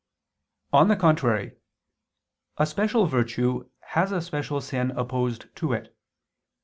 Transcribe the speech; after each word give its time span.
On 0.73 0.87
the 0.87 0.95
contrary, 0.95 1.57
A 2.57 2.65
special 2.65 3.05
virtue 3.05 3.69
has 3.89 4.11
a 4.11 4.19
special 4.19 4.59
sin 4.59 4.89
opposed 4.97 5.55
to 5.57 5.73
it. 5.73 5.95